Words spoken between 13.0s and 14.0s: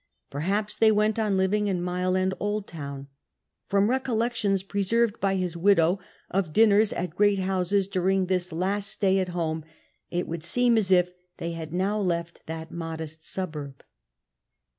suburb.